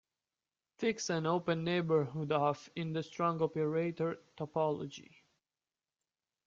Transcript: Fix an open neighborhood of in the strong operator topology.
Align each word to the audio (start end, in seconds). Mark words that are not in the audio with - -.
Fix 0.79 1.11
an 1.11 1.27
open 1.27 1.63
neighborhood 1.63 2.31
of 2.31 2.71
in 2.75 2.91
the 2.91 3.03
strong 3.03 3.39
operator 3.39 4.17
topology. 4.35 5.11